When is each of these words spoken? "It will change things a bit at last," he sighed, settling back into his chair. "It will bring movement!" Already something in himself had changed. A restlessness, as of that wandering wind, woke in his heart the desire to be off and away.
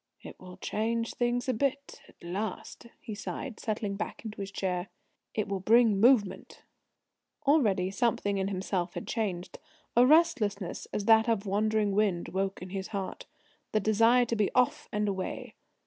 "It 0.23 0.39
will 0.39 0.57
change 0.57 1.13
things 1.13 1.47
a 1.47 1.53
bit 1.53 2.01
at 2.09 2.15
last," 2.23 2.87
he 3.01 3.13
sighed, 3.13 3.59
settling 3.59 3.97
back 3.97 4.25
into 4.25 4.41
his 4.41 4.49
chair. 4.49 4.87
"It 5.35 5.47
will 5.47 5.59
bring 5.59 5.99
movement!" 5.99 6.63
Already 7.45 7.91
something 7.91 8.39
in 8.39 8.47
himself 8.47 8.95
had 8.95 9.07
changed. 9.07 9.59
A 9.95 10.03
restlessness, 10.03 10.87
as 10.91 11.03
of 11.03 11.05
that 11.05 11.45
wandering 11.45 11.91
wind, 11.91 12.29
woke 12.29 12.63
in 12.63 12.71
his 12.71 12.87
heart 12.87 13.27
the 13.73 13.79
desire 13.79 14.25
to 14.25 14.35
be 14.35 14.49
off 14.55 14.89
and 14.91 15.07
away. 15.07 15.53